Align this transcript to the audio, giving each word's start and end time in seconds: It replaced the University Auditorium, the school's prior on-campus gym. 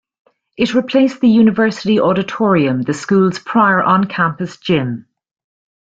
It 0.57 0.73
replaced 0.73 1.21
the 1.21 1.29
University 1.29 1.99
Auditorium, 1.99 2.81
the 2.81 2.93
school's 2.95 3.37
prior 3.37 3.83
on-campus 3.83 4.57
gym. 4.57 5.05